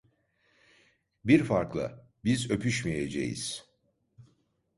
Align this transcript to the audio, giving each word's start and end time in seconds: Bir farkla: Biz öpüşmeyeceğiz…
Bir 1.25 1.43
farkla: 1.43 2.07
Biz 2.23 2.51
öpüşmeyeceğiz… 2.51 3.65